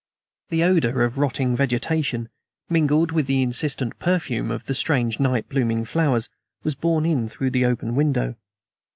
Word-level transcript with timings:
The 0.49 0.63
odor 0.63 1.03
of 1.03 1.19
rotting 1.19 1.55
vegetation, 1.55 2.29
mingled 2.71 3.11
with 3.11 3.27
the 3.27 3.43
insistent 3.43 3.99
perfume 3.99 4.49
of 4.49 4.65
the 4.65 4.73
strange 4.73 5.19
night 5.19 5.47
blooming 5.47 5.85
flowers, 5.85 6.27
was 6.63 6.73
borne 6.73 7.05
in 7.05 7.27
through 7.27 7.51
the 7.51 7.65
open 7.65 7.93
window. 7.93 8.33